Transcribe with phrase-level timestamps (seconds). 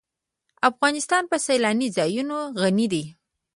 [0.69, 3.03] افغانستان په سیلانی ځایونه غني دی.